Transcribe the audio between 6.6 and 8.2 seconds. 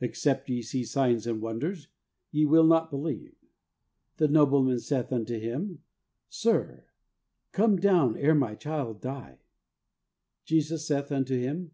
Sir, come down